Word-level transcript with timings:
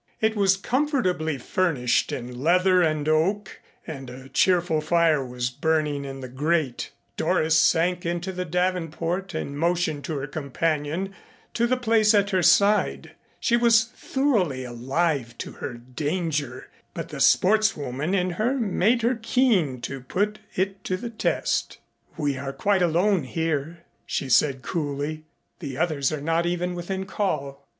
It 0.19 0.35
was 0.35 0.57
comfortably 0.57 1.37
furnished 1.37 2.11
in 2.11 2.41
leather 2.41 2.81
and 2.81 3.07
oak 3.07 3.61
and 3.85 4.09
a 4.09 4.29
cheerful 4.29 4.81
fire 4.81 5.23
was 5.23 5.51
burning 5.51 6.05
in 6.05 6.21
the 6.21 6.27
grate. 6.27 6.91
Doris 7.17 7.55
sank 7.55 8.03
into 8.03 8.31
the 8.31 8.43
davenport 8.43 9.35
and 9.35 9.55
motioned 9.55 10.03
to 10.05 10.17
her 10.17 10.25
companion 10.25 11.13
to 11.53 11.67
the 11.67 11.77
place 11.77 12.15
at 12.15 12.31
her 12.31 12.41
side. 12.41 13.11
She 13.39 13.55
was 13.55 13.85
thoroughly 13.95 14.63
alive 14.63 15.37
to 15.37 15.51
her 15.51 15.75
danger, 15.75 16.71
but 16.95 17.09
the 17.09 17.19
sportswoman 17.21 18.15
in 18.15 18.31
her 18.31 18.55
made 18.55 19.03
her 19.03 19.19
keen 19.21 19.81
to 19.81 20.01
put 20.01 20.39
it 20.55 20.83
to 20.85 20.97
the 20.97 21.11
test. 21.11 21.77
"We 22.17 22.39
are 22.39 22.53
quite 22.53 22.81
alone 22.81 23.21
here," 23.21 23.83
she 24.07 24.29
said 24.29 24.63
coolly. 24.63 25.25
"The 25.59 25.77
others 25.77 26.11
are 26.11 26.21
not 26.21 26.47
even 26.47 26.73
within 26.73 27.05
call. 27.05 27.67